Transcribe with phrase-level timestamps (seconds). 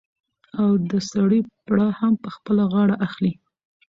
[0.61, 3.33] او د سړي پړه هم په خپله غاړه اخلي.